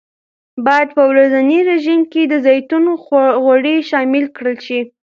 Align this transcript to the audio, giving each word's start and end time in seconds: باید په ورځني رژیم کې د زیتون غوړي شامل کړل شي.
باید 0.65 0.89
په 0.97 1.03
ورځني 1.11 1.59
رژیم 1.71 2.01
کې 2.11 2.21
د 2.27 2.33
زیتون 2.45 2.83
غوړي 3.43 3.75
شامل 3.89 4.25
کړل 4.35 4.57
شي. 4.67 4.81